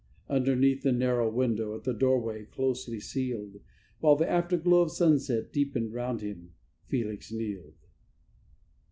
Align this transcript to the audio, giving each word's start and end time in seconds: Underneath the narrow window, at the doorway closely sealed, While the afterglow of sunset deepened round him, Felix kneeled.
Underneath 0.27 0.81
the 0.81 0.91
narrow 0.91 1.29
window, 1.29 1.75
at 1.75 1.83
the 1.83 1.93
doorway 1.93 2.45
closely 2.45 2.99
sealed, 2.99 3.59
While 3.99 4.15
the 4.15 4.27
afterglow 4.27 4.81
of 4.81 4.91
sunset 4.91 5.53
deepened 5.53 5.93
round 5.93 6.21
him, 6.21 6.55
Felix 6.87 7.31
kneeled. 7.31 7.75